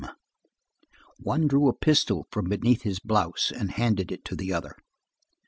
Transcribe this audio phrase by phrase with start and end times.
[0.01, 0.19] 33
[1.19, 4.75] One drew a pistol from beneath his blouse and handed it to the other.